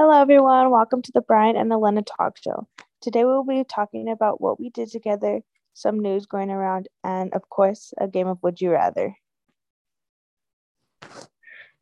[0.00, 0.70] Hello, everyone.
[0.70, 2.66] Welcome to the Brian and Alena Talk Show.
[3.02, 5.42] Today, we'll be talking about what we did together,
[5.74, 9.14] some news going around, and of course, a game of Would You Rather.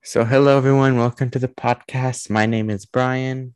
[0.03, 0.99] So, hello, everyone.
[0.99, 2.29] Welcome to the podcast.
[2.29, 3.55] My name is Brian.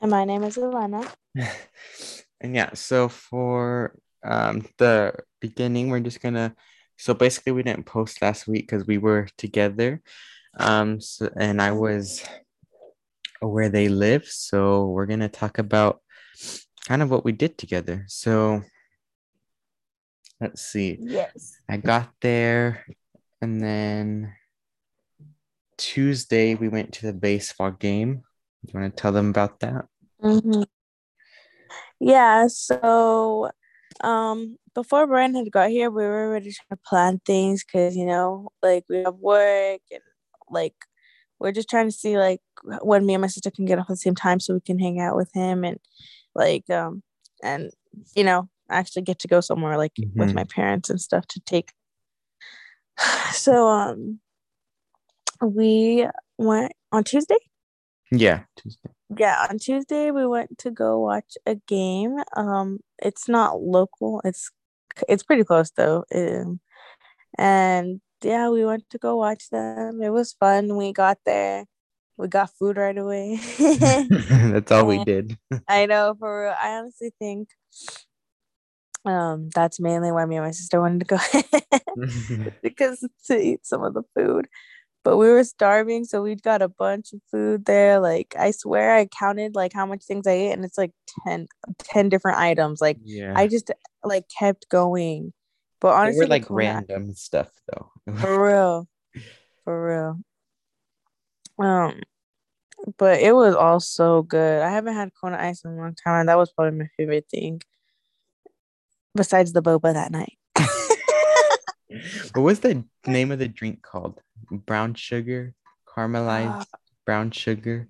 [0.00, 1.06] And my name is Alena.
[2.40, 5.12] and yeah, so for um, the
[5.42, 6.56] beginning, we're just gonna.
[6.96, 10.00] So basically, we didn't post last week because we were together.
[10.58, 12.24] Um, so, and I was
[13.40, 14.26] where they live.
[14.26, 16.00] So we're gonna talk about
[16.86, 18.04] kind of what we did together.
[18.08, 18.62] So
[20.40, 20.98] let's see.
[21.00, 21.56] Yes.
[21.68, 22.84] I got there,
[23.40, 24.34] and then
[25.76, 28.22] Tuesday we went to the baseball game.
[28.64, 29.86] Do you want to tell them about that?
[30.22, 30.62] Mm-hmm.
[31.98, 32.46] Yeah.
[32.48, 33.50] So,
[34.02, 38.06] um, before Brian had got here, we were already trying to plan things because you
[38.06, 40.02] know, like we have work and
[40.50, 40.74] like
[41.40, 42.40] we're just trying to see like
[42.82, 44.78] when me and my sister can get off at the same time so we can
[44.78, 45.78] hang out with him and
[46.34, 47.02] like um
[47.42, 47.70] and
[48.14, 50.20] you know actually get to go somewhere like mm-hmm.
[50.20, 51.72] with my parents and stuff to take.
[53.32, 54.20] So um
[55.40, 57.38] we went on tuesday?
[58.12, 58.90] Yeah tuesday.
[59.16, 62.18] Yeah on tuesday we went to go watch a game.
[62.36, 64.20] Um it's not local.
[64.24, 64.50] It's
[65.08, 66.04] it's pretty close though.
[66.14, 66.60] Um,
[67.38, 70.02] and yeah, we went to go watch them.
[70.02, 70.76] It was fun.
[70.76, 71.64] We got there.
[72.16, 73.40] We got food right away.
[73.58, 75.38] that's all we did.
[75.68, 76.54] I know for real.
[76.60, 77.48] I honestly think
[79.06, 81.18] um that's mainly why me and my sister wanted to go
[82.62, 84.48] because to eat some of the food.
[85.02, 88.00] But we were starving, so we got a bunch of food there.
[88.00, 90.92] Like I swear I counted like how much things I ate and it's like
[91.26, 92.82] 10, 10 different items.
[92.82, 93.32] Like yeah.
[93.34, 93.70] I just
[94.04, 95.32] like kept going.
[95.80, 97.90] But honestly, they were like random stuff though.
[98.16, 98.88] For real.
[99.64, 100.20] For real.
[101.58, 102.00] Um,
[102.96, 104.62] but it was all so good.
[104.62, 107.26] I haven't had Kona ice in a long time, and that was probably my favorite
[107.30, 107.62] thing.
[109.14, 110.38] Besides the boba that night.
[112.34, 114.20] what was the name of the drink called?
[114.50, 115.54] Brown sugar,
[115.86, 117.88] caramelized uh, brown sugar,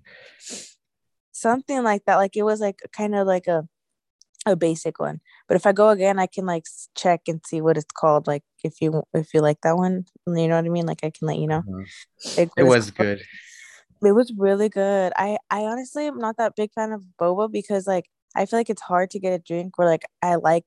[1.31, 2.17] something like that.
[2.17, 3.67] Like it was like kind of like a
[4.45, 5.21] a basic one.
[5.47, 6.65] But if I go again, I can like
[6.95, 8.27] check and see what it's called.
[8.27, 10.85] Like if you if you like that one, you know what I mean.
[10.85, 11.61] Like I can let you know.
[11.61, 12.43] Mm-hmm.
[12.57, 13.21] it was good.
[14.03, 15.13] It was really good.
[15.15, 18.69] I I honestly am not that big fan of boba because like I feel like
[18.69, 20.65] it's hard to get a drink where like I like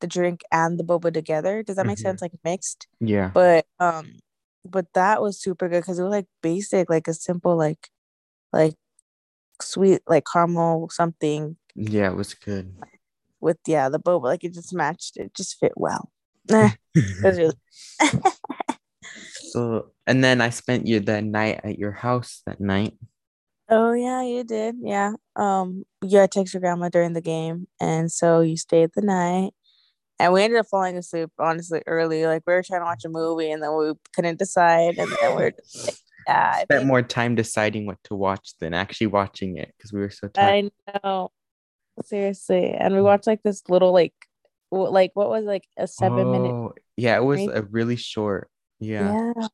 [0.00, 1.62] the drink and the boba together.
[1.62, 1.88] Does that mm-hmm.
[1.88, 2.22] make sense?
[2.22, 2.86] Like mixed.
[3.00, 3.30] Yeah.
[3.34, 4.16] But um,
[4.64, 7.90] but that was super good because it was like basic, like a simple like
[8.50, 8.76] like
[9.60, 11.58] sweet like caramel something.
[11.74, 12.72] Yeah, it was good
[13.44, 16.10] with yeah the boba like it just matched it just fit well.
[19.50, 22.94] So and then i spent you the night at your house that night?
[23.68, 25.12] Oh yeah you did yeah.
[25.36, 29.52] Um you had text your grandma during the game and so you stayed the night
[30.18, 33.08] and we ended up falling asleep honestly early like we were trying to watch a
[33.08, 35.52] movie and then we couldn't decide and then we are
[36.26, 40.10] yeah spent more time deciding what to watch than actually watching it because we were
[40.10, 40.72] so tired.
[40.86, 41.30] i know
[42.02, 42.72] Seriously.
[42.72, 43.04] And we mm.
[43.04, 44.14] watched like this little like
[44.70, 48.48] like what was like a seven oh, minute yeah, it was a really short.
[48.80, 49.12] Yeah.
[49.12, 49.46] Yeah.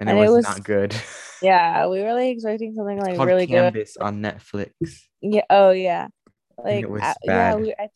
[0.00, 0.94] And, and it, was it, was not good.
[1.40, 4.72] Yeah, we were like expecting something like really Canvas good on Netflix.
[5.20, 5.42] Yeah.
[5.50, 6.08] Oh yeah.
[6.56, 7.88] Like I, yeah, we, I,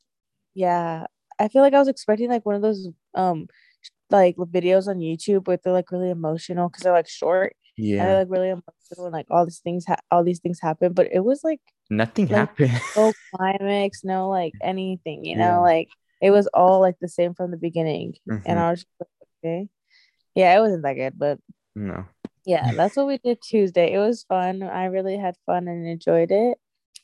[0.54, 1.06] yeah.
[1.40, 3.48] I feel like I was expecting like one of those um
[4.10, 7.56] like videos on YouTube where they're like really emotional because they're like short.
[7.76, 8.04] Yeah.
[8.04, 11.08] And like really emotional and like all these things ha- all these things happen, but
[11.12, 11.60] it was like
[11.90, 12.80] nothing like, happened.
[12.96, 15.88] no climax, no like anything, you know, like
[16.20, 18.14] it was all like the same from the beginning.
[18.30, 18.42] Mm-hmm.
[18.46, 19.08] And I was like,
[19.44, 19.68] okay.
[20.34, 21.38] Yeah, it wasn't that good, but
[21.74, 22.04] no.
[22.44, 23.92] Yeah, that's what we did Tuesday.
[23.92, 24.62] It was fun.
[24.62, 26.58] I really had fun and enjoyed it.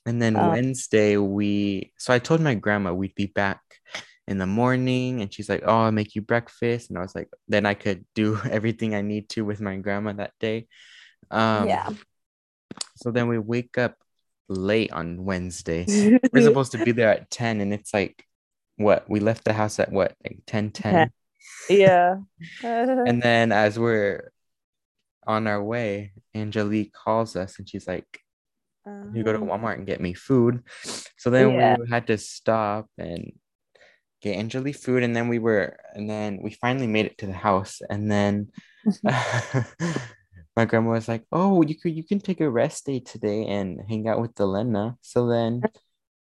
[0.06, 3.60] And then um, Wednesday, we so I told my grandma we'd be back
[4.28, 7.28] in the morning, and she's like, "Oh, I'll make you breakfast," and I was like,
[7.48, 10.69] "Then I could do everything I need to with my grandma that day."
[11.30, 11.88] Um, yeah.
[12.96, 13.96] So then we wake up
[14.48, 15.86] late on Wednesday.
[16.32, 18.25] We're supposed to be there at 10 and it's like
[18.76, 19.08] what?
[19.08, 20.14] We left the house at what?
[20.25, 21.10] Like 10 10.
[21.69, 22.16] Yeah.
[22.62, 24.32] and then as we're
[25.26, 28.20] on our way, Angelique calls us and she's like,
[29.12, 29.58] you go to uh-huh.
[29.58, 30.62] Walmart and get me food.
[31.19, 31.76] So then yeah.
[31.78, 33.32] we had to stop and
[34.20, 35.03] get Angelique food.
[35.03, 37.81] And then we were, and then we finally made it to the house.
[37.88, 38.49] And then
[40.56, 43.81] my grandma was like, "Oh, you could you can take a rest day today and
[43.88, 45.62] hang out with Delena." So then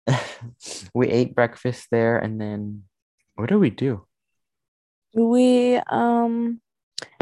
[0.93, 2.83] we ate breakfast there, and then
[3.35, 4.05] what do we do?
[5.13, 6.61] We um,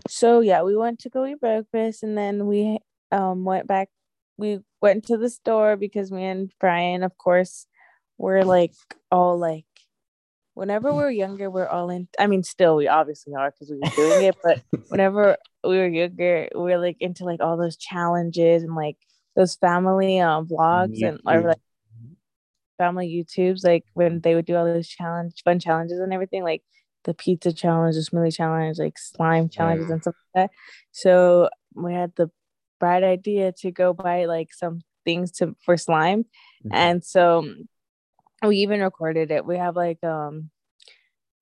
[0.08, 2.80] so yeah, we went to go eat breakfast, and then we
[3.12, 3.90] um went back
[4.38, 7.68] we went to the store because me and Brian, of course,
[8.18, 8.74] were like
[9.12, 9.66] all like
[10.56, 12.08] whenever we were younger, we're all in.
[12.18, 15.88] I mean, still we obviously are because we were doing it, but whenever we were
[15.88, 18.98] younger, we were like into like all those challenges and like
[19.36, 21.10] those family um vlogs YouTube.
[21.10, 21.58] and or like
[22.78, 26.64] family YouTubes, like when they would do all those challenge fun challenges and everything, like
[27.04, 30.56] the pizza challenge, the smoothie challenge, like slime challenges and stuff like that.
[30.92, 32.32] So we had the
[32.80, 36.24] bright idea to go buy like some things to for slime.
[36.66, 36.74] Mm-hmm.
[36.74, 37.46] And so
[38.44, 39.46] we even recorded it.
[39.46, 40.50] We have like um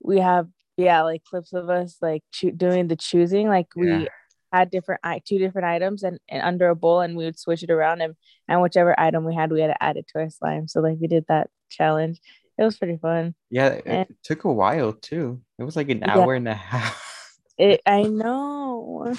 [0.02, 0.48] we have
[0.78, 3.48] yeah, like clips of us like cho- doing the choosing.
[3.48, 4.00] Like yeah.
[4.00, 4.08] we
[4.52, 7.72] had different two different items and, and under a bowl and we would switch it
[7.72, 8.16] around and
[8.48, 10.68] and whichever item we had we had to add it to our slime.
[10.68, 12.20] So like we did that challenge.
[12.58, 13.34] It was pretty fun.
[13.50, 15.42] Yeah it, and, took a while too.
[15.58, 17.02] It was like an hour and a half.
[17.58, 19.14] It i know.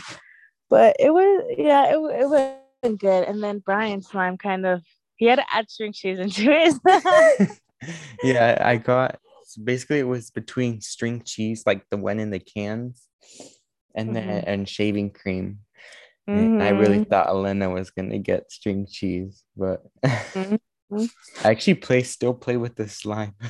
[0.71, 3.25] But it was yeah it, it was good.
[3.25, 4.83] And then brian's slime kind of
[5.17, 7.51] he had to add string cheese into it
[8.23, 9.19] yeah i got
[9.63, 13.09] basically it was between string cheese like the one in the cans
[13.95, 14.29] and mm-hmm.
[14.29, 15.61] then and shaving cream.
[16.29, 16.63] Mm-hmm.
[16.63, 17.11] I really mm-hmm.
[17.11, 20.57] thought Alena was gonna get string cheese, but mm-hmm.
[21.45, 23.35] I actually play still play with the slime.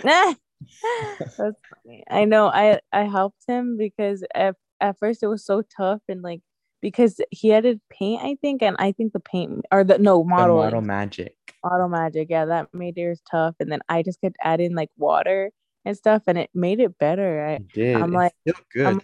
[0.02, 2.04] That's funny.
[2.08, 2.46] I know.
[2.46, 6.40] I I helped him because at, at first it was so tough and like
[6.80, 10.58] because he added paint, I think, and I think the paint or the no model
[10.58, 11.36] the model magic.
[11.64, 13.54] Model magic, yeah, that made yours tough.
[13.58, 15.50] And then I just kept adding like water
[15.84, 17.46] and stuff, and it made it better.
[17.46, 17.96] I, it did.
[17.96, 18.32] I'm like,
[18.70, 18.86] good.
[18.86, 19.00] I'm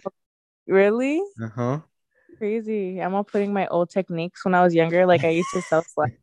[0.67, 1.21] Really?
[1.41, 1.79] Uh huh.
[2.37, 3.01] Crazy.
[3.01, 5.05] I'm all putting my old techniques when I was younger.
[5.05, 6.17] Like I used to sell slime.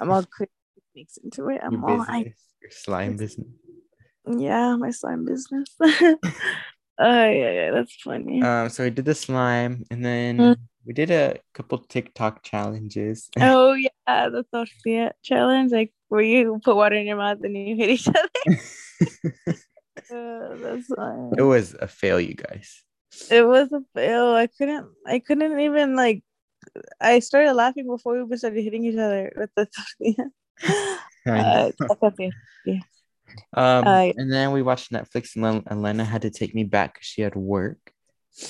[0.00, 1.60] I'm all putting techniques into it.
[1.62, 2.32] I'm Your all I,
[2.62, 3.48] Your slime business.
[4.26, 5.74] Yeah, my slime business.
[7.00, 8.42] Oh uh, yeah, yeah, that's funny.
[8.42, 10.56] Um, so we did the slime, and then mm.
[10.88, 13.28] We did a couple TikTok challenges.
[13.38, 17.76] Oh yeah, the tortilla challenge, like where you put water in your mouth and you
[17.76, 18.18] hit each other.
[20.10, 20.88] uh, that's.
[21.36, 22.82] It was a fail, you guys.
[23.30, 24.28] It was a fail.
[24.28, 24.88] I couldn't.
[25.06, 26.24] I couldn't even like.
[26.98, 30.30] I started laughing before we started hitting each other with the tortilla.
[31.26, 31.70] uh,
[32.64, 32.80] yeah.
[33.52, 37.06] Um, uh, and then we watched Netflix, and Alena had to take me back because
[37.06, 37.92] she had work.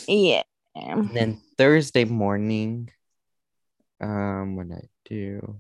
[0.07, 0.45] Yeah.
[0.79, 2.91] And then Thursday morning,
[4.01, 5.59] um, what did I do?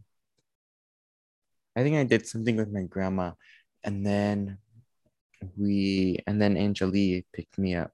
[1.76, 3.32] I think I did something with my grandma,
[3.84, 4.58] and then
[5.56, 7.92] we, and then Angelie picked me up.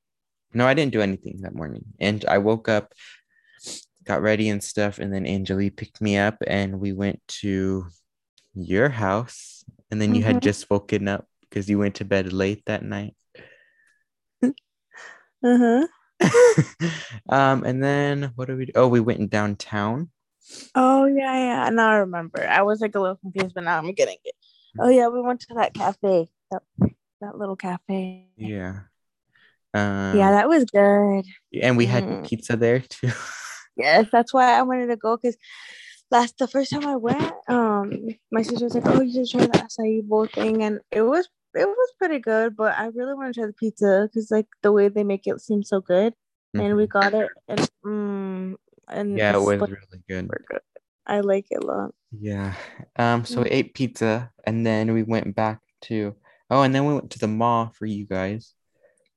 [0.53, 1.85] No, I didn't do anything that morning.
[1.99, 2.95] And I woke up,
[4.05, 7.87] got ready and stuff, and then Angelie picked me up and we went to
[8.55, 9.65] your house.
[9.91, 10.33] And then you mm-hmm.
[10.33, 13.15] had just woken up because you went to bed late that night.
[14.43, 15.87] uh-huh.
[17.29, 18.73] um, and then what did we do?
[18.75, 20.11] Oh, we went in downtown.
[20.75, 21.71] Oh yeah, yeah.
[21.71, 22.47] Now I remember.
[22.47, 24.35] I was like a little confused, but now I'm getting it.
[24.79, 26.29] Oh yeah, we went to that cafe.
[26.51, 26.63] That,
[27.21, 28.27] that little cafe.
[28.37, 28.81] Yeah.
[29.73, 31.25] Um, yeah, that was good.
[31.61, 32.29] And we had mm.
[32.29, 33.11] pizza there too.
[33.77, 35.37] yes, that's why I wanted to go because
[36.11, 37.93] last the first time I went, um,
[38.31, 41.29] my sister was like, "Oh, you should try the acai bowl thing," and it was
[41.55, 42.57] it was pretty good.
[42.57, 45.41] But I really want to try the pizza because like the way they make it
[45.41, 46.61] seems so good, mm-hmm.
[46.61, 46.99] and we mm-hmm.
[46.99, 48.55] got it, and mm,
[48.89, 50.29] and yeah, it was really good.
[50.29, 50.61] good.
[51.07, 51.95] I like it a lot.
[52.11, 52.55] Yeah.
[52.97, 53.25] Um.
[53.25, 56.15] So we ate pizza, and then we went back to
[56.51, 58.55] oh, and then we went to the mall for you guys.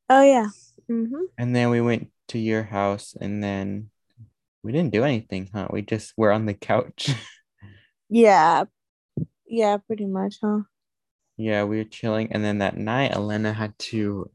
[0.10, 0.48] Oh yeah.
[0.89, 1.24] Mm-hmm.
[1.38, 3.89] And then we went to your house, and then
[4.63, 5.67] we didn't do anything, huh?
[5.70, 7.10] We just were on the couch.
[8.10, 8.65] yeah.
[9.48, 10.62] Yeah, pretty much, huh?
[11.38, 14.32] Yeah, we were chilling, and then that night, Alena had to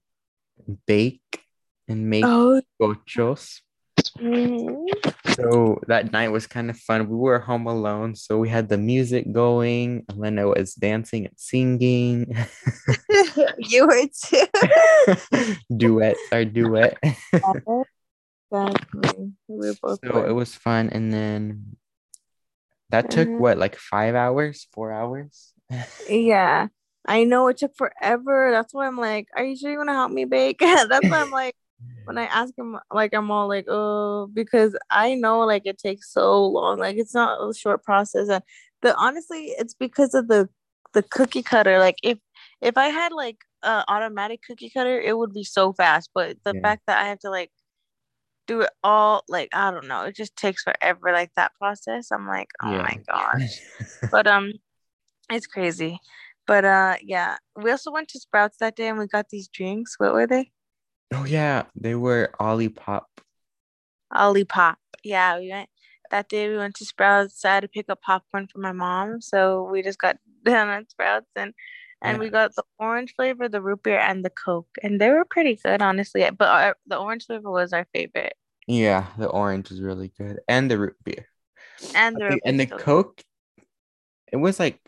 [0.87, 1.43] bake
[1.89, 2.63] and make oh.
[4.19, 5.33] Mm-hmm.
[5.35, 7.09] So that night was kind of fun.
[7.09, 10.05] We were home alone, so we had the music going.
[10.11, 12.35] Alena was dancing and singing.
[13.59, 15.57] you were too.
[15.77, 16.99] duet, our duet.
[17.33, 17.85] exactly.
[19.49, 20.01] We were both.
[20.05, 21.77] So it was fun, and then
[22.91, 23.41] that took mm-hmm.
[23.41, 25.53] what, like five hours, four hours?
[26.09, 26.69] yeah.
[27.07, 28.51] I know it took forever.
[28.53, 30.59] That's why I'm like, are you sure you want to help me bake?
[30.61, 31.57] That's why I'm like,
[32.05, 36.13] when I ask him, like I'm all like, oh, because I know like it takes
[36.13, 36.79] so long.
[36.79, 38.43] Like it's not a short process, and
[38.83, 40.49] the honestly, it's because of the
[40.93, 41.79] the cookie cutter.
[41.79, 42.19] Like if
[42.61, 46.11] if I had like a automatic cookie cutter, it would be so fast.
[46.15, 46.61] But the yeah.
[46.63, 47.51] fact that I have to like
[48.47, 51.13] do it all, like I don't know, it just takes forever.
[51.13, 52.83] Like that process, I'm like, oh yeah.
[52.83, 53.61] my gosh.
[54.11, 54.53] but um,
[55.31, 55.99] it's crazy.
[56.53, 59.95] But uh, yeah, we also went to Sprouts that day and we got these drinks.
[59.97, 60.51] What were they?
[61.15, 63.05] Oh yeah, they were Olipop.
[64.13, 64.75] Olipop.
[65.03, 65.71] Yeah, we went.
[66.11, 67.43] that day we went to Sprouts.
[67.47, 70.91] I had to pick up popcorn for my mom, so we just got down at
[70.91, 71.55] Sprouts and
[72.03, 75.25] and we got the orange flavor, the root beer, and the Coke, and they were
[75.25, 76.29] pretty good, honestly.
[76.37, 78.35] But our, the orange flavor was our favorite.
[78.67, 81.29] Yeah, the orange was really good, and the root beer,
[81.95, 83.23] and the and the Coke.
[84.31, 84.82] It was like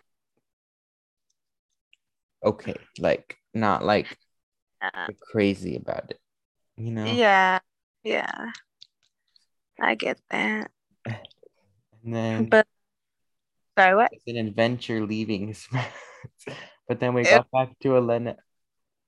[2.44, 4.18] okay, like not like
[4.82, 5.08] yeah.
[5.20, 6.20] crazy about it,
[6.76, 7.04] you know?
[7.04, 7.58] Yeah,
[8.02, 8.50] yeah,
[9.80, 10.70] I get that.
[11.06, 12.66] And then, but
[13.78, 14.12] sorry, what?
[14.12, 15.56] It's an adventure leaving,
[16.88, 18.36] but then we got back to Alena,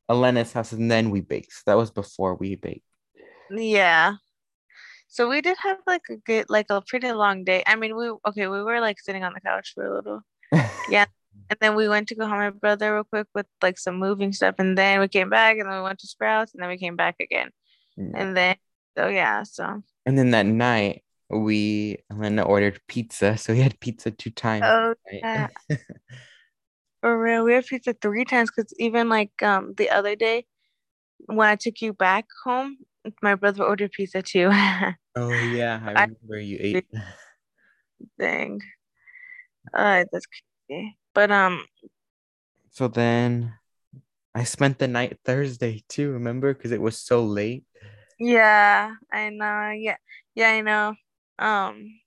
[0.09, 1.53] Alena's house, and then we baked.
[1.53, 2.87] So that was before we baked.
[3.51, 4.15] Yeah.
[5.09, 7.63] So we did have like a good, like a pretty long day.
[7.67, 10.21] I mean, we okay, we were like sitting on the couch for a little.
[10.91, 11.07] yeah,
[11.51, 14.33] and then we went to go home my brother real quick with like some moving
[14.33, 16.79] stuff, and then we came back, and then we went to Sprouts, and then we
[16.79, 17.51] came back again,
[17.99, 18.13] mm.
[18.15, 18.57] and then
[18.97, 19.83] so yeah, so.
[20.07, 24.65] And then that night we Alena ordered pizza, so we had pizza two times.
[24.67, 25.21] Oh right?
[25.23, 25.49] yeah.
[27.03, 30.47] For real, we had pizza three times because even like um the other day
[31.27, 32.79] when I took you back home,
[33.23, 34.51] my brother ordered pizza too.
[35.17, 36.87] oh yeah, I remember I, you ate.
[38.19, 38.61] Dang.
[39.75, 40.27] Uh, that's
[40.67, 40.99] crazy.
[41.15, 41.65] But um
[42.71, 43.55] so then
[44.35, 46.53] I spent the night Thursday too, remember?
[46.53, 47.65] Because it was so late.
[48.19, 49.71] Yeah, I know.
[49.71, 49.97] Yeah,
[50.35, 50.95] yeah, I know.
[51.39, 52.01] Um,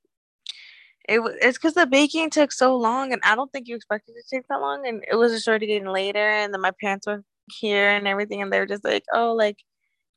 [1.07, 4.15] it was it's because the baking took so long, and I don't think you expected
[4.15, 4.87] it to take that long.
[4.87, 7.23] And it was just already getting later, and then my parents were
[7.59, 9.57] here and everything, and they were just like, "Oh, like,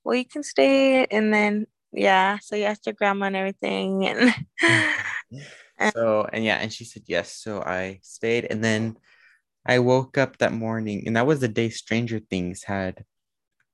[0.05, 4.35] well, you can stay." And then yeah, so you asked your grandma and everything, and
[5.91, 7.35] so and yeah, and she said yes.
[7.35, 8.97] So I stayed, and then
[9.67, 13.05] I woke up that morning, and that was the day Stranger Things had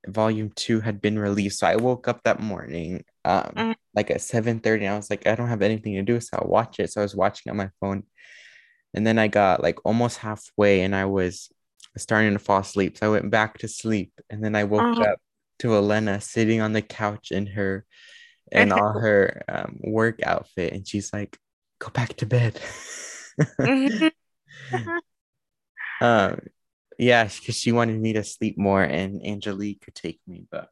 [0.07, 1.61] volume two had been released.
[1.61, 3.75] So I woke up that morning, um, mm.
[3.95, 4.87] like at 7 30.
[4.87, 6.93] I was like, I don't have anything to do, so I'll watch it.
[6.93, 8.05] So I was watching on my phone.
[8.95, 11.51] And then I got like almost halfway and I was
[11.97, 12.97] starting to fall asleep.
[12.97, 14.13] So I went back to sleep.
[14.31, 15.13] And then I woke uh-huh.
[15.13, 15.21] up
[15.61, 17.85] to Alena sitting on the couch in her
[18.51, 20.73] and all her um, work outfit.
[20.73, 21.39] And she's like,
[21.79, 22.61] go back to bed.
[26.01, 26.41] um,
[26.99, 30.69] yeah, because she wanted me to sleep more and Angelique could take me, but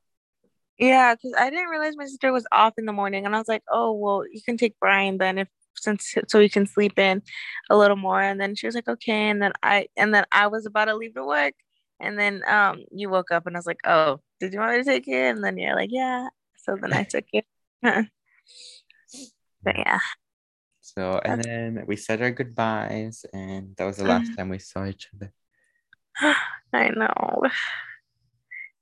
[0.79, 3.49] yeah, because I didn't realize my sister was off in the morning, and I was
[3.49, 7.23] like, oh well, you can take Brian then if since so he can sleep in
[7.71, 8.21] a little more.
[8.21, 10.97] And then she was like, okay, and then I and then I was about to
[10.97, 11.55] leave to work,
[12.01, 14.79] and then um you woke up and I was like, oh, did you want me
[14.79, 15.35] to take it?
[15.37, 16.29] And then you're like, yeah.
[16.59, 17.47] So then I took it.
[17.83, 18.07] but
[19.67, 20.01] yeah.
[20.97, 24.37] So and then we said our goodbyes, and that was the last mm.
[24.37, 25.33] time we saw each other.
[26.73, 27.43] I know.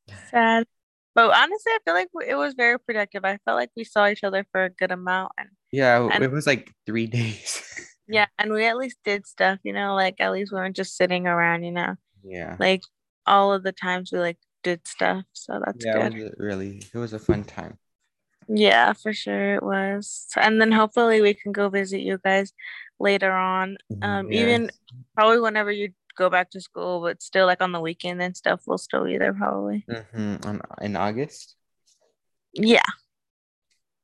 [0.31, 0.67] Sad.
[1.15, 3.25] But honestly, I feel like it was very productive.
[3.25, 5.33] I felt like we saw each other for a good amount.
[5.39, 7.63] And yeah, and, it was like three days.
[8.09, 10.97] yeah, and we at least did stuff, you know, like at least we weren't just
[10.97, 11.95] sitting around, you know.
[12.23, 12.57] Yeah.
[12.59, 12.83] Like
[13.27, 15.25] all of the times we like did stuff.
[15.33, 16.19] So that's yeah, good.
[16.19, 17.79] It really it was a fun time.
[18.49, 20.27] Yeah, for sure it was.
[20.37, 22.53] And then hopefully we can go visit you guys
[22.99, 23.77] later on.
[23.93, 24.43] Mm-hmm, um, yes.
[24.43, 24.71] even
[25.15, 28.63] probably whenever you go back to school, but still like on the weekend and stuff,
[28.67, 29.85] we'll still be there probably.
[29.89, 30.61] Mm-hmm.
[30.83, 31.57] in August?
[32.53, 32.83] Yeah.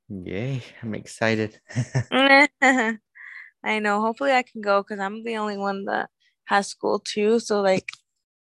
[0.09, 1.61] Yay, I'm excited.
[2.11, 4.01] I know.
[4.01, 6.11] Hopefully I can go because I'm the only one that
[6.47, 7.39] has school too.
[7.39, 7.89] So like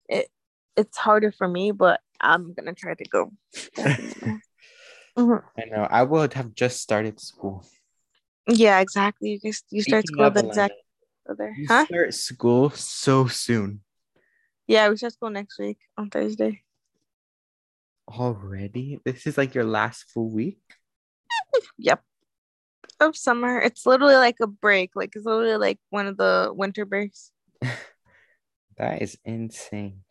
[0.08, 0.30] it
[0.76, 3.32] it's harder for me, but I'm gonna try to go.
[5.18, 5.46] mm-hmm.
[5.60, 5.88] I know.
[5.90, 7.66] I would have just started school.
[8.48, 9.40] Yeah, exactly.
[9.44, 10.74] You you start school the exact
[11.30, 11.54] other.
[11.56, 11.86] You huh?
[11.86, 13.82] start school so soon.
[14.68, 16.64] Yeah, we start school next week on Thursday.
[18.08, 19.00] Already?
[19.06, 20.62] This is like your last full week?
[21.78, 22.04] yep.
[23.00, 23.60] Of summer.
[23.60, 24.92] It's literally like a break.
[24.96, 27.32] Like it's literally like one of the winter breaks.
[28.78, 30.02] that is insane.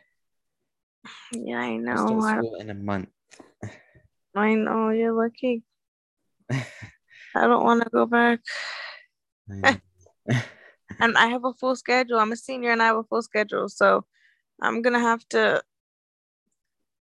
[1.32, 2.20] Yeah, I know.
[2.20, 3.08] school in a month.
[4.38, 5.62] I know, you're lucky.
[6.50, 8.40] I don't want to go back
[11.00, 12.18] and I have a full schedule.
[12.18, 14.04] I'm a senior and I have a full schedule, so
[14.60, 15.62] I'm gonna have to.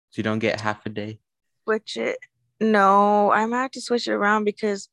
[0.10, 1.20] So you don't get half a day.
[1.64, 2.18] Switch it.
[2.60, 4.90] No, I'm gonna have to switch it around because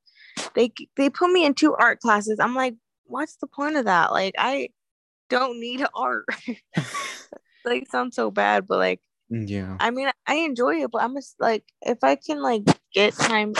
[0.54, 2.38] they they put me in two art classes.
[2.40, 4.12] I'm like, what's the point of that?
[4.12, 4.68] Like, I
[5.28, 6.26] don't need art.
[7.64, 9.76] like, sounds so bad, but like, yeah.
[9.80, 13.54] I mean, I enjoy it, but I'm just like, if I can like get time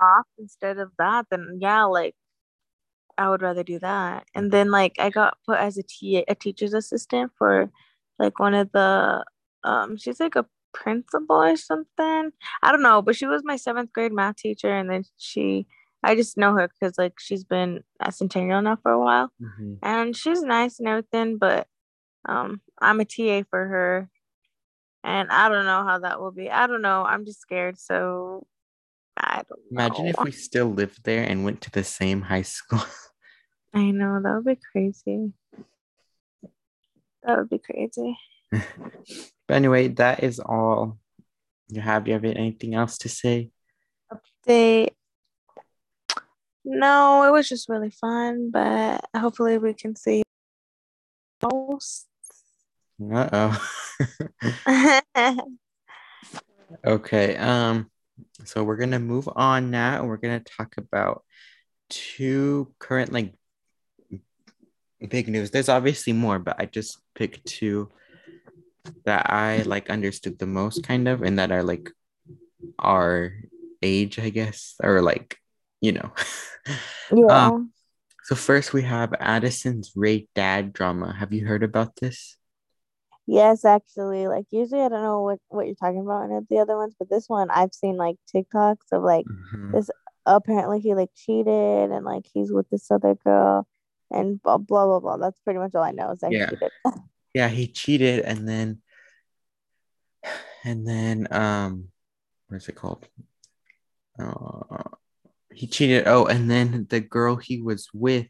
[0.00, 2.14] off instead of that, then yeah, like
[3.16, 4.24] I would rather do that.
[4.34, 7.70] And then like I got put as a TA, a teacher's assistant for
[8.18, 9.24] like one of the
[9.64, 12.32] um she's like a principal or something.
[12.62, 15.66] I don't know, but she was my seventh grade math teacher and then she
[16.02, 19.74] I just know her because like she's been at Centennial now for a while, Mm-hmm.
[19.82, 21.38] and she's nice and everything.
[21.38, 21.66] But
[22.26, 24.08] um, I'm a TA for her,
[25.02, 26.50] and I don't know how that will be.
[26.50, 27.04] I don't know.
[27.04, 27.78] I'm just scared.
[27.78, 28.46] So
[29.16, 32.82] I don't Imagine if we still lived there and went to the same high school.
[33.74, 35.32] I know that would be crazy.
[37.22, 38.16] That would be crazy.
[38.50, 40.98] but anyway, that is all
[41.68, 42.06] you have.
[42.06, 43.50] You have anything else to say?
[44.12, 44.90] Update.
[46.64, 50.22] no, it was just really fun, but hopefully we can see
[51.42, 52.06] most.
[53.00, 55.00] Uh oh.
[56.86, 57.36] okay.
[57.36, 57.90] Um.
[58.44, 61.24] So we're gonna move on now, and we're gonna talk about
[61.90, 63.34] two current like
[65.08, 65.50] big news.
[65.50, 67.90] There's obviously more, but I just picked two
[69.04, 71.90] that I like understood the most, kind of, and that are like
[72.78, 73.32] our
[73.82, 75.38] age, I guess, or like
[75.80, 76.12] you know.
[77.12, 77.46] yeah.
[77.46, 77.72] Um,
[78.24, 81.12] so first we have Addison's Rae dad drama.
[81.12, 82.36] Have you heard about this?
[83.26, 84.28] Yes, actually.
[84.28, 87.08] Like usually I don't know what, what you're talking about in the other ones, but
[87.08, 89.72] this one I've seen like TikToks of like Mhm.
[89.72, 89.90] this
[90.26, 93.66] apparently he like cheated and like he's with this other girl
[94.10, 95.16] and blah blah blah blah.
[95.16, 96.46] That's pretty much all I know is that Yeah.
[96.50, 96.70] he cheated.
[97.34, 98.80] Yeah, he cheated and then
[100.64, 101.88] and then um
[102.48, 103.08] what's it called?
[104.18, 104.84] Uh,
[105.52, 106.06] he cheated.
[106.06, 108.28] Oh, and then the girl he was with,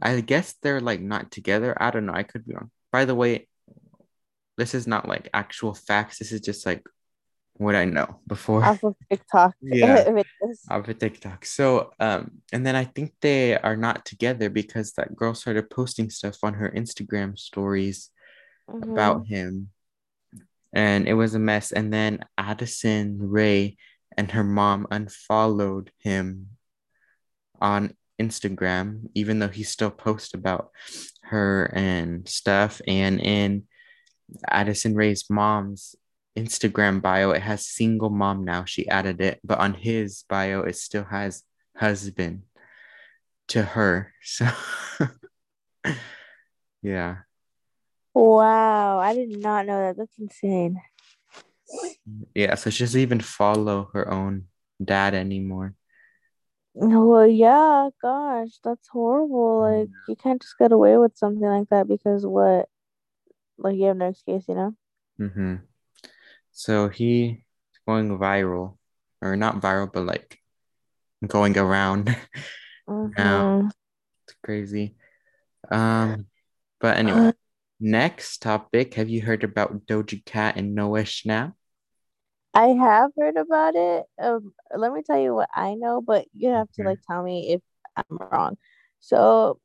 [0.00, 1.76] I guess they're like not together.
[1.80, 2.14] I don't know.
[2.14, 2.70] I could be wrong.
[2.92, 3.48] By the way,
[4.60, 6.18] this is not like actual facts.
[6.18, 6.84] This is just like
[7.54, 8.62] what I know before.
[8.64, 9.54] Off of TikTok.
[9.62, 10.04] Yeah.
[10.18, 10.58] videos.
[10.70, 11.44] of TikTok.
[11.46, 16.10] So, um, and then I think they are not together because that girl started posting
[16.10, 18.10] stuff on her Instagram stories
[18.70, 18.92] Mhm.
[18.92, 19.70] about him,
[20.72, 21.72] and it was a mess.
[21.72, 23.76] And then Addison Rae
[24.16, 26.26] and her mom unfollowed him
[27.60, 30.70] on Instagram, even though he still posts about
[31.32, 32.80] her and stuff.
[32.86, 33.64] And in
[34.48, 35.94] Addison Rae's mom's
[36.36, 38.64] Instagram bio, it has single mom now.
[38.64, 41.42] She added it, but on his bio, it still has
[41.76, 42.42] husband
[43.48, 44.12] to her.
[44.22, 44.46] So,
[46.82, 47.16] yeah.
[48.14, 49.96] Wow, I did not know that.
[49.96, 50.80] That's insane.
[52.34, 52.54] Yeah.
[52.56, 54.44] So she doesn't even follow her own
[54.84, 55.74] dad anymore.
[56.74, 59.60] Well, yeah, gosh, that's horrible.
[59.62, 59.80] Mm.
[59.80, 62.68] Like you can't just get away with something like that because what?
[63.60, 64.74] Like you have no excuse, you know?
[65.20, 65.56] Mm-hmm.
[66.52, 67.44] So he
[67.86, 68.76] going viral,
[69.20, 70.38] or not viral, but like
[71.26, 72.16] going around.
[72.88, 73.70] Mhm.
[74.24, 74.96] It's crazy.
[75.70, 76.26] Um,
[76.80, 77.32] but anyway,
[77.80, 78.94] next topic.
[78.94, 81.54] Have you heard about Doja Cat and Noah Schnapp?
[82.54, 84.06] I have heard about it.
[84.20, 87.52] Um, let me tell you what I know, but you have to like tell me
[87.54, 87.60] if
[87.96, 88.56] I'm wrong.
[89.00, 89.60] So,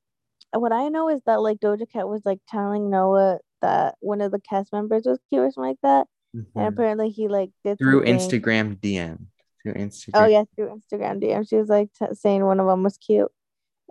[0.54, 4.32] what I know is that like Doja Cat was like telling Noah that one of
[4.32, 6.68] the cast members was cute or something like that, and Mhm.
[6.68, 9.28] apparently he like did Through something- Instagram DM.
[9.64, 10.12] Through Instagram.
[10.14, 11.44] Oh yeah, through Instagram DM.
[11.50, 13.32] She was like t- saying one of them was cute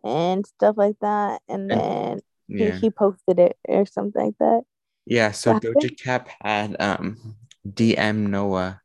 [0.04, 2.70] and stuff like that, and And- then Yeah.
[2.72, 4.62] he, he posted it or something like that.
[5.06, 8.80] Yeah, so What Doja Cat had um DM Noah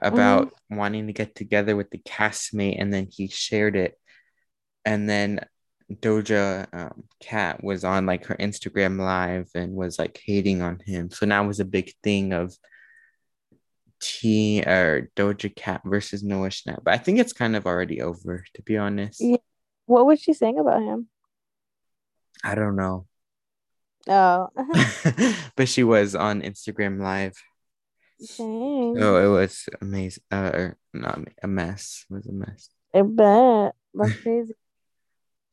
[0.00, 0.76] about Mm-hmm.
[0.76, 3.98] wanting to get together with the castmate, and then he shared it,
[4.84, 5.40] and then
[5.92, 11.10] Doja um, Cat was on like her Instagram live and was like hating on him.
[11.10, 12.56] So now it was a big thing of
[14.00, 16.84] T or Doja Cat versus Noah Schnapp.
[16.84, 19.20] But I think it's kind of already over, to be honest.
[19.20, 19.36] Yeah.
[19.86, 21.08] What was she saying about him?
[22.42, 23.06] I don't know,
[24.06, 24.48] Oh,
[25.56, 27.34] but she was on Instagram live.
[28.36, 28.96] dang.
[29.00, 30.22] Oh, it was amazing.
[30.30, 32.04] Uh, not a mess.
[32.10, 32.68] It was a mess.
[32.94, 33.74] I bet.
[33.94, 34.54] That's crazy.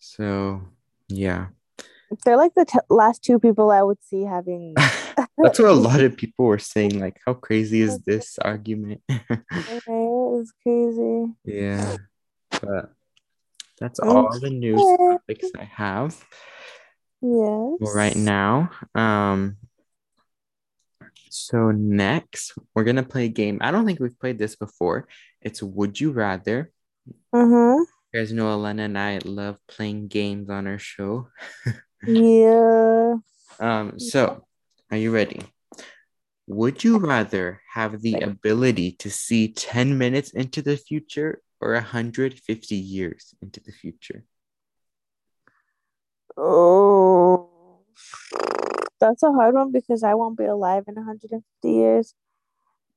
[0.04, 0.62] So
[1.10, 1.48] yeah,
[2.26, 4.74] They're like the t- last two people I would see having.
[5.38, 7.00] that's what a lot of people were saying.
[7.00, 9.02] Like, how crazy is this argument?
[9.10, 11.34] It was crazy.
[11.46, 11.98] yeah,
[12.62, 12.92] but
[13.80, 16.18] that's all the news topics I have
[17.22, 17.78] Yes.
[17.80, 18.72] for right now.
[18.96, 19.58] Um.
[21.30, 23.60] So next, we're gonna play a game.
[23.62, 25.08] I don't think we've played this before.
[25.42, 26.72] It's Would You Rather.
[27.32, 27.86] Uh huh.
[28.14, 31.30] You guys know Alena and I love playing games on our show.
[32.08, 33.14] Yeah.
[33.60, 34.48] Um, so
[34.90, 35.42] are you ready?
[36.48, 42.76] Would you rather have the ability to see 10 minutes into the future or 150
[42.76, 44.24] years into the future?
[46.36, 47.84] Oh.
[49.00, 52.16] That's a hard one because I won't be alive in 150 years.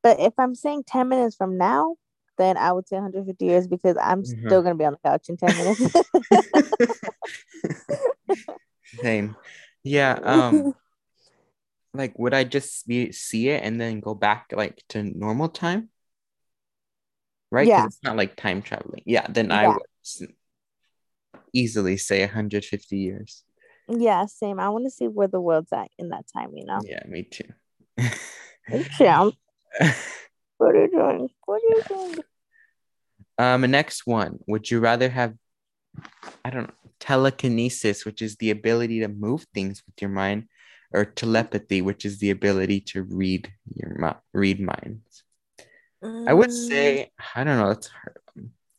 [0.03, 1.97] But if I'm saying 10 minutes from now,
[2.39, 4.47] then I would say 150 years because I'm Mhm.
[4.47, 5.81] still gonna be on the couch in 10 minutes.
[9.03, 9.37] Same.
[9.83, 10.19] Yeah.
[10.23, 10.75] Um.
[11.97, 15.91] Like, would I just be see it and then go back like to normal time?
[17.53, 17.69] Right?
[17.69, 17.87] Yeah.
[17.87, 19.03] it's not like time traveling.
[19.07, 19.27] Yeah.
[19.29, 19.79] Then I would
[21.53, 23.45] easily say 150 years.
[23.89, 24.59] yeah, same.
[24.59, 26.51] I want to see where the world's at in that time.
[26.57, 26.81] You know.
[26.85, 27.03] Yeah.
[27.07, 27.45] Me too.
[28.67, 28.85] Hey,
[30.59, 31.29] What are you doing?
[31.47, 32.19] What are you doing?
[33.39, 33.63] um.
[33.71, 34.39] Next one.
[34.47, 35.35] Would you rather have?
[36.45, 36.75] I don't know.
[37.01, 40.49] Telekinesis, which is the ability to move things with your mind,
[40.93, 45.25] or telepathy, which is the ability to read your read minds.
[46.27, 48.19] I would Mm, say, I don't know, it's hard.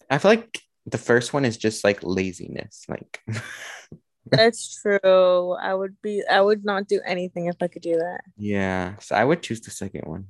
[0.10, 2.86] I feel like the first one is just like laziness.
[2.88, 3.22] Like,
[4.32, 5.52] that's true.
[5.54, 6.24] I would be.
[6.30, 8.22] I would not do anything if I could do that.
[8.38, 10.28] yeah, so I would choose the second one.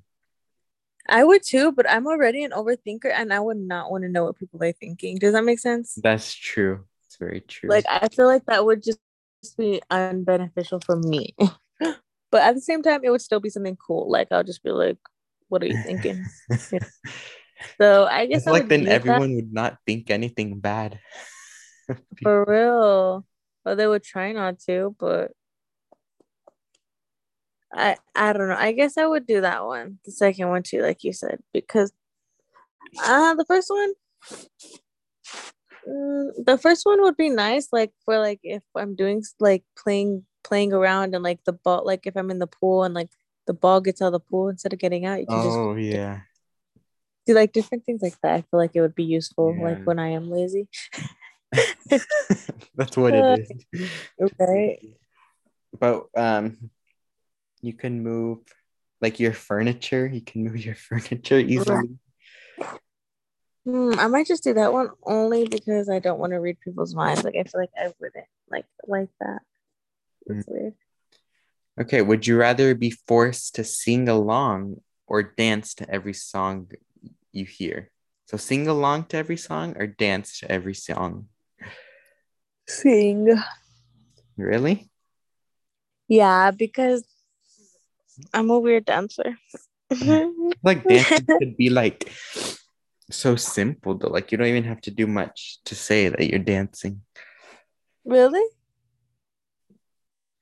[1.08, 4.26] I would too, but I'm already an overthinker, and I would not want to know
[4.26, 5.18] what people are thinking.
[5.18, 5.96] Does that make sense?
[6.02, 6.86] That's true.
[7.06, 7.70] It's very true.
[7.70, 9.00] Like I feel like that would just
[9.58, 11.36] be unbeneficial for me.
[11.80, 14.10] but at the same time, it would still be something cool.
[14.10, 14.98] Like I'll just be like,
[15.50, 16.26] "What are you thinking?"
[17.78, 21.00] so I guess I like then use that everyone would not think anything bad.
[22.24, 23.26] for real.
[23.64, 25.32] Well, they would try not to, but
[27.76, 28.56] I I don't know.
[28.58, 31.92] I guess I would do that one, the second one too, like you said, because
[33.04, 33.94] uh the first one.
[35.88, 40.26] Mm, the first one would be nice, like for like if I'm doing like playing
[40.44, 43.10] playing around and like the ball, like if I'm in the pool and like
[43.46, 45.76] the ball gets out of the pool instead of getting out, you can just Oh,
[45.76, 46.22] yeah.
[47.28, 48.34] do like different things like that.
[48.34, 49.64] I feel like it would be useful, Yeah.
[49.64, 50.68] like when I am lazy.
[52.76, 53.92] That's what Uh, it is.
[54.40, 54.80] right.
[55.78, 56.70] But um,
[57.66, 58.40] you can move
[59.02, 60.06] like your furniture.
[60.08, 61.98] You can move your furniture easily.
[63.66, 66.94] Hmm, I might just do that one only because I don't want to read people's
[66.94, 67.24] minds.
[67.24, 69.42] Like I feel like I wouldn't like like that.
[70.28, 70.74] It's weird.
[71.82, 76.70] Okay, would you rather be forced to sing along or dance to every song
[77.32, 77.92] you hear?
[78.28, 81.28] So sing along to every song or dance to every song?
[82.68, 83.36] Sing.
[84.38, 84.90] Really?
[86.08, 87.04] Yeah, because
[88.34, 89.38] I'm a weird dancer.
[89.92, 90.54] Mm.
[90.64, 92.12] Like dancing could be like
[93.12, 94.10] so simple though.
[94.10, 97.02] Like you don't even have to do much to say that you're dancing.
[98.04, 98.44] really?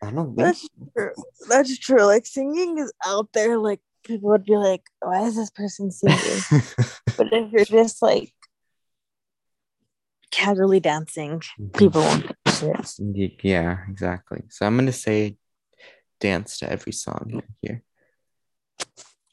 [0.01, 1.11] I don't think That's true.
[1.47, 2.03] That's true.
[2.03, 3.57] Like singing is out there.
[3.57, 6.41] Like people would be like, "Why is this person singing?"
[7.17, 8.33] but if you're just like
[10.29, 11.69] casually dancing, mm-hmm.
[11.77, 12.93] people won't give a shit.
[13.15, 14.41] Ye- Yeah, exactly.
[14.49, 15.37] So I'm gonna say
[16.23, 17.83] dance to every song here.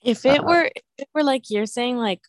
[0.02, 2.20] If it Uh, were, if it were like you're saying, like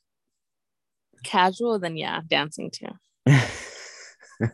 [1.24, 2.94] casual, then yeah, dancing too.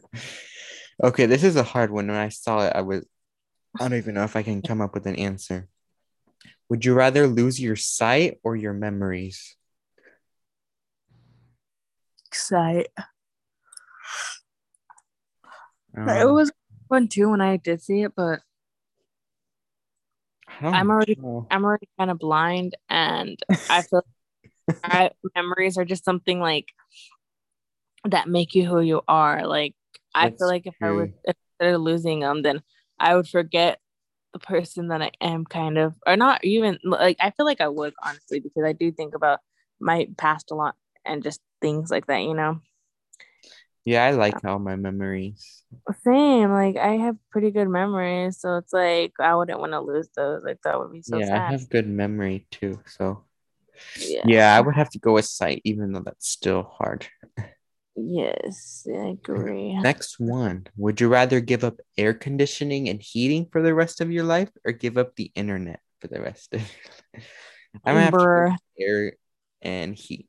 [1.03, 2.07] okay, this is a hard one.
[2.07, 3.05] When I saw it, I was
[3.79, 5.67] I don't even know if I can come up with an answer.
[6.69, 9.55] Would you rather lose your sight or your memories?
[12.27, 12.87] Excite.
[15.97, 16.51] Um, it was
[16.87, 18.46] fun too when I did see it, but I don't
[20.61, 21.47] Oh, I'm already- know.
[21.51, 23.37] I'm already kind of blind, and
[23.69, 24.01] I feel
[24.83, 26.67] I, memories are just something like
[28.05, 29.45] that make you who you are.
[29.47, 29.75] Like
[30.13, 31.19] I That's feel like if I was true.
[31.25, 32.61] if they're losing them, then
[32.99, 33.79] I would forget
[34.33, 37.67] the person that I am, kind of, or not even like I feel like I
[37.67, 39.39] would honestly because I do think about
[39.79, 42.23] my past a lot and just things like that.
[42.23, 42.59] You know,
[43.87, 45.63] Yeah, I like all my memories.
[46.03, 46.51] same.
[46.51, 50.43] Like I have pretty good memories, so it's like I wouldn't want to lose those.
[50.43, 51.27] Like that would be so sad.
[51.29, 52.81] yeah, I have good memory too.
[52.85, 53.23] So
[53.95, 54.23] yeah.
[54.25, 57.07] yeah, I would have to go with sight, even though that's still hard.
[57.95, 59.73] Yes, I agree.
[59.79, 60.67] Next one.
[60.75, 64.51] Would you rather give up air conditioning and heating for the rest of your life
[64.65, 66.69] or give up the internet for the rest of your
[67.15, 67.31] life?
[67.85, 68.51] I'm gonna have to go Bruh.
[68.51, 69.13] with air
[69.61, 70.27] and heat.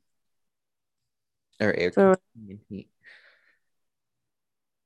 [1.60, 2.88] Or air So- conditioning and heat.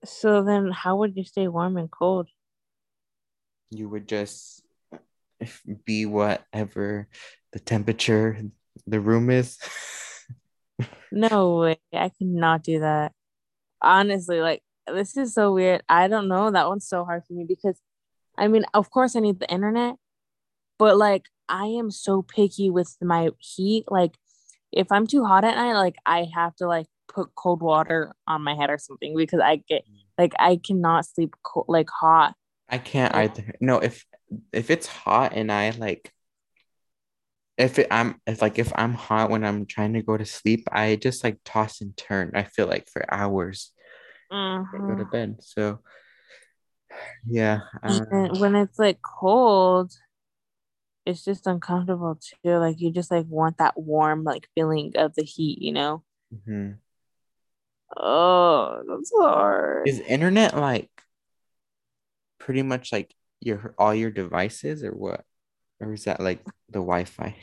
[0.05, 2.29] So then, how would you stay warm and cold?
[3.71, 4.63] You would just
[5.85, 7.09] be whatever
[7.53, 8.43] the temperature
[8.87, 9.59] the room is.
[11.15, 13.13] No way, I cannot do that.
[13.83, 15.83] Honestly, like this is so weird.
[15.89, 16.51] I don't know.
[16.51, 17.79] That one's so hard for me because,
[18.39, 19.97] I mean, of course I need the internet,
[20.79, 23.85] but like I am so picky with my heat.
[23.91, 24.17] Like,
[24.73, 28.43] if I'm too hot at night, like I have to like put cold water on
[28.43, 29.85] my head or something because I get
[30.19, 32.35] like I cannot sleep cold, like hot.
[32.69, 33.55] I can't either.
[33.61, 34.05] No, if
[34.53, 36.13] if it's hot and I like
[37.59, 40.69] if it, I'm if like if I'm hot when I'm trying to go to sleep,
[40.73, 42.33] I just like toss and turn.
[42.35, 43.73] I feel like for hours.
[44.75, 45.37] I go to bed.
[45.41, 45.81] So
[47.27, 47.61] yeah.
[47.83, 48.07] Um,
[48.39, 49.93] when it's like cold,
[51.07, 52.57] it's just uncomfortable too.
[52.59, 56.03] Like you just like want that warm like feeling of the heat, you know?
[56.31, 56.82] mhm.
[57.97, 59.89] Oh, that's hard.
[59.89, 60.91] Is internet like
[62.39, 65.25] pretty much like your all your devices or what?
[65.81, 67.35] Or is that like the Wi-Fi?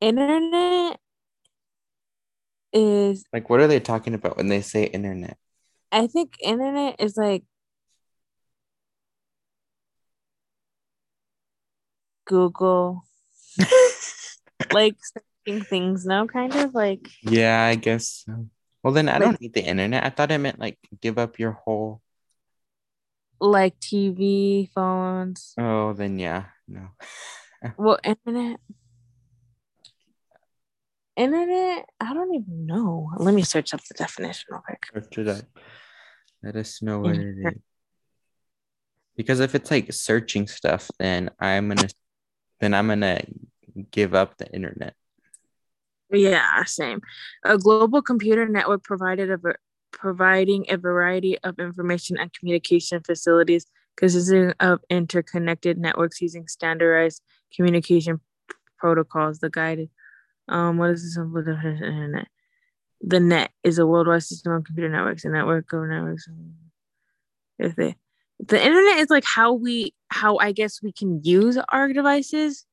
[0.00, 0.98] Internet
[2.72, 5.38] is Like what are they talking about when they say internet?
[5.92, 7.44] I think internet is like
[12.26, 13.04] Google,
[14.72, 14.96] like
[15.46, 18.48] things now, kind of like Yeah, I guess so.
[18.82, 20.04] Well, then I like don't need the internet.
[20.04, 22.02] I thought it meant like give up your whole.
[23.40, 25.54] like TV, phones.
[25.58, 26.88] Oh, then yeah, no.
[27.78, 28.60] Well, internet,
[31.16, 31.88] internet.
[32.00, 33.10] I don't even know.
[33.16, 34.86] Let me search up the definition real quick.
[34.94, 35.40] Or should I
[36.42, 37.54] let us know what it is?
[39.16, 41.88] Because if it's like searching stuff, then I'm gonna
[42.60, 43.22] then I'm gonna
[43.90, 44.94] give up the internet.
[46.14, 47.00] Yeah, same.
[47.44, 49.58] A global computer network provided a ver-
[49.92, 57.22] providing a variety of information and communication facilities consisting of interconnected networks using standardized
[57.54, 58.20] communication
[58.78, 59.38] protocols.
[59.38, 59.90] The guided
[60.48, 62.28] um, what is the simple definition of internet?
[63.00, 65.24] The net is a worldwide system of computer networks.
[65.24, 66.28] A network of networks.
[67.58, 67.96] If they,
[68.40, 72.66] the internet is like how we, how I guess we can use our devices.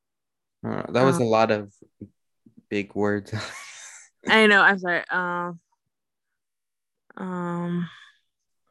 [0.65, 1.73] Uh, that was Um, a lot of
[2.71, 3.31] big words.
[4.27, 4.61] I know.
[4.61, 5.03] I'm sorry.
[5.09, 5.59] Um,
[7.17, 7.89] um,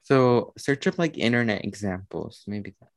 [0.03, 2.75] so search up like internet examples, maybe.
[2.81, 2.89] that.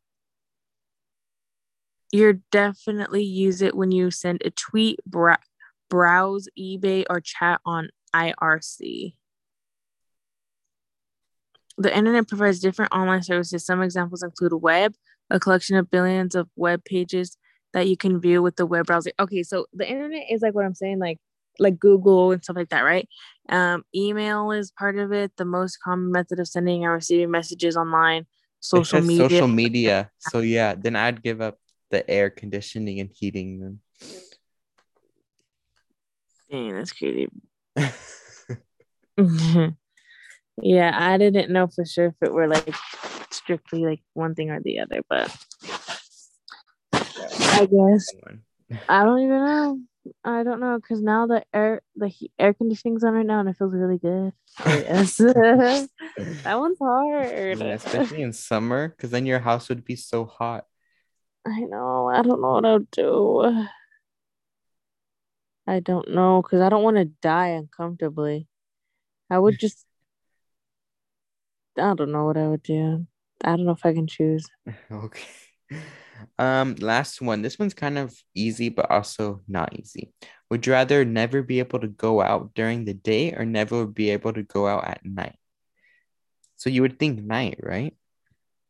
[2.12, 5.36] you're definitely use it when you send a tweet, bra-
[5.90, 9.16] browse eBay, or chat on IRC.
[11.78, 13.66] The internet provides different online services.
[13.66, 14.94] Some examples include web,
[15.30, 17.36] a collection of billions of web pages
[17.74, 19.12] that you can view with the web browser.
[19.20, 21.20] Okay, so the internet is like what I'm saying, like
[21.60, 23.08] like Google and stuff like that, right?
[23.50, 25.32] Um, email is part of it.
[25.38, 28.26] The most common method of sending and receiving messages online,
[28.60, 29.30] social media.
[29.30, 30.12] social media.
[30.20, 31.60] So yeah, then I'd give up
[31.92, 33.80] the air conditioning and heating them.
[36.50, 37.28] Dang, that's crazy.
[40.62, 42.76] yeah, I didn't know for sure if it were like
[43.32, 45.36] strictly like one thing or the other, but
[47.54, 48.10] I guess
[48.90, 49.80] I don't even know.
[50.24, 53.50] I don't know because now the air the he- air conditioning's on right now and
[53.50, 54.34] it feels really good.
[54.66, 55.90] Yes, that
[56.60, 57.60] one's hard.
[57.60, 60.66] Yeah, especially in summer, because then your house would be so hot.
[61.46, 62.10] I know.
[62.10, 63.68] I don't know what I'll do.
[65.68, 68.48] I don't know because I don't want to die uncomfortably.
[69.30, 69.86] I would just.
[71.78, 73.08] I don't know what I would do.
[73.44, 74.48] I don't know if I can choose.
[74.92, 75.24] Okay.
[76.40, 77.42] Um, last one.
[77.42, 80.14] This one's kind of easy, but also not easy.
[80.50, 84.10] Would you rather never be able to go out during the day or never be
[84.12, 85.36] able to go out at night?
[86.56, 87.96] So you would think night, right?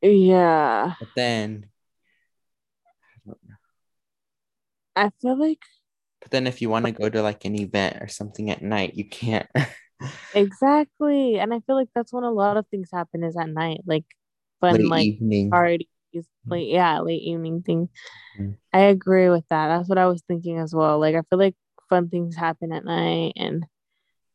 [0.02, 1.70] Yeah, But then,
[3.16, 3.56] I don't know.
[4.96, 5.60] I feel like
[6.22, 8.96] but then if you want to go to like an event or something at night,
[8.96, 9.48] you can't.
[10.34, 13.82] exactly, and I feel like that's when a lot of things happen is at night,
[13.86, 14.06] like
[14.62, 15.52] fun, Late like evening.
[15.52, 15.88] parties,
[16.47, 17.89] like yeah, late evening thing.
[18.39, 18.58] Mhm.
[18.73, 19.67] I agree with that.
[19.67, 20.99] That's what I was thinking as well.
[20.99, 21.56] Like I feel like
[21.89, 23.65] fun things happen at night and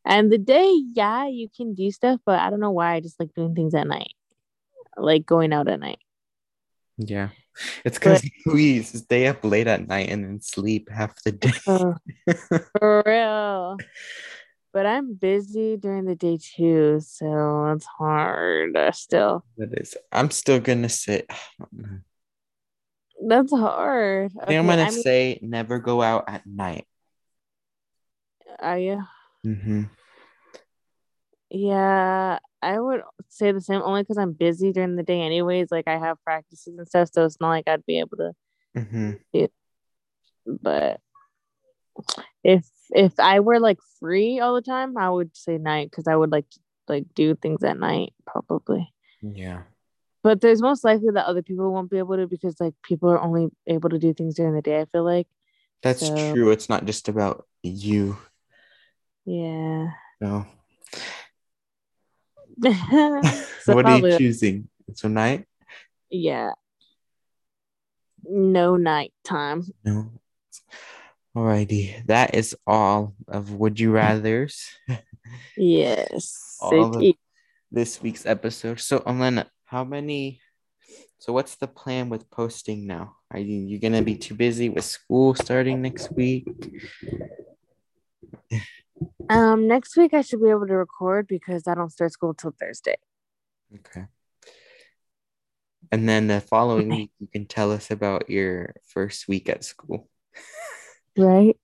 [0.05, 3.21] and the day, yeah, you can do stuff, but I don't know why I just
[3.21, 4.15] like doing things at night.
[4.97, 5.99] Like going out at night.
[6.97, 7.29] Yeah.
[7.85, 11.53] It's because we stay up late at night and then sleep half the day.
[11.67, 11.95] Oh,
[12.79, 13.77] for real.
[14.79, 19.45] But I'm busy during the day too, so it's hard uh, still.
[19.57, 21.99] That is, I'm still gonna say, I don't know.
[23.27, 24.31] That's hard.
[24.41, 26.87] I think I'm gonna I mean, say never go out at night.
[28.61, 29.03] are you?
[29.45, 29.83] Mm-hmm.
[31.51, 35.73] Yeah, I would say the same only because I'm busy during the day anyways.
[35.73, 38.33] Like I have practices and stuff, so it's not like I'd be able to
[38.77, 39.45] Mm-hmm.
[40.63, 41.01] but
[42.45, 46.17] if if I were like free all the time, I would say night because I
[46.17, 48.93] would like to like do things at night probably.
[49.23, 49.63] Yeah.
[50.23, 53.21] But there's most likely that other people won't be able to because like people are
[53.21, 54.81] only able to do things during the day.
[54.81, 55.27] I feel like
[55.83, 56.51] That's So- true.
[56.51, 58.17] It's not just about you.
[59.25, 59.89] yeah.
[60.21, 60.47] No.
[63.63, 64.69] so what are you choosing?
[64.95, 65.47] So night?
[66.11, 66.53] yeah.
[68.25, 69.63] No nighttime.
[69.85, 70.11] No.
[71.39, 72.05] Alrighty.
[72.07, 74.71] That is all of Would You Rathers.
[75.57, 76.59] Yes.
[77.71, 78.81] this week's episode.
[78.81, 80.41] So, Alena, how many?
[81.21, 83.19] So, what's the plan with posting now?
[83.31, 86.45] Are you you gonna be too busy with school starting next week?
[89.31, 92.51] Um, next week I should be able to record because I don't start school till
[92.59, 92.97] Thursday.
[93.73, 94.07] Okay.
[95.93, 100.09] And then the following week, you can tell us about your first week at school.
[101.19, 101.57] Right?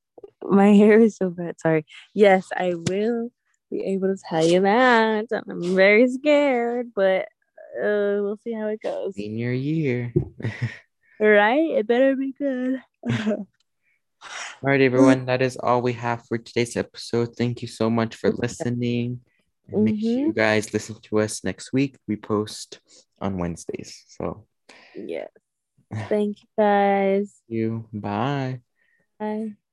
[0.43, 1.61] My hair is so bad.
[1.61, 1.87] Sorry.
[2.13, 3.31] Yes, I will
[3.71, 5.27] be able to tell you that.
[5.33, 7.29] I'm very scared, but
[7.79, 9.15] uh, we'll see how it goes.
[9.15, 10.13] Senior year.
[11.21, 11.79] Right?
[11.79, 12.83] It better be good.
[13.11, 13.47] All
[14.63, 15.27] right, everyone.
[15.27, 17.37] That is all we have for today's episode.
[17.37, 19.21] Thank you so much for listening.
[19.69, 21.97] And make sure you guys listen to us next week.
[22.09, 22.81] We post
[23.21, 24.05] on Wednesdays.
[24.09, 24.47] So,
[24.95, 25.29] yes.
[26.09, 27.41] Thank you guys.
[27.49, 27.87] you.
[27.93, 28.61] Bye.
[29.25, 29.64] Bye.